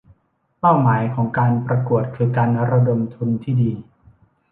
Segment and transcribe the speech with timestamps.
[0.59, 3.71] เป้าหมายของการประกวดคือการระดมทุนที่ดี